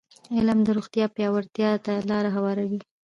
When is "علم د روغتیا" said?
0.35-1.05